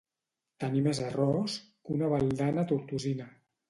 Tenir 0.63 0.81
més 0.87 1.03
arròs 1.09 1.59
que 1.69 1.97
una 1.99 2.13
baldana 2.17 2.69
tortosina. 2.75 3.35